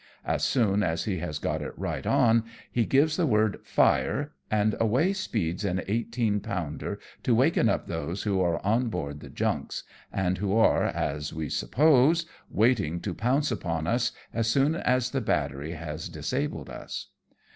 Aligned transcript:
As 0.25 0.43
soon 0.43 0.81
as 0.81 1.03
he 1.03 1.19
has 1.19 1.37
got 1.37 1.61
it 1.61 1.77
right 1.77 2.07
on, 2.07 2.43
he 2.71 2.87
gives 2.87 3.17
the 3.17 3.27
word" 3.27 3.59
fire," 3.77 4.31
and 4.49 4.73
away 4.79 5.13
speeds 5.13 5.63
an 5.63 5.83
eighteen 5.87 6.39
pounder 6.39 6.99
to 7.21 7.35
waken 7.35 7.69
up 7.69 7.85
those 7.85 8.23
who 8.23 8.41
are 8.41 8.59
on 8.65 8.89
board 8.89 9.19
the 9.19 9.29
junks, 9.29 9.83
and 10.11 10.39
who 10.39 10.55
are, 10.57 10.85
as 10.85 11.33
we 11.33 11.49
suppose, 11.49 12.25
waiting 12.49 12.99
to 13.01 13.13
pounce 13.13 13.51
upon 13.51 13.85
us 13.85 14.11
as 14.33 14.47
soon 14.47 14.73
as 14.75 15.11
the 15.11 15.21
battery 15.21 15.73
has 15.73 16.09
disabled 16.09 16.71
us. 16.71 17.09